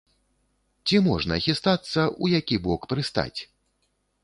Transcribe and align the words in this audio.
Ці 0.87 1.01
можна 1.07 1.37
хістацца, 1.49 2.07
у 2.25 2.33
які 2.37 2.55
бок 2.67 2.81
прыстаць? 2.95 3.39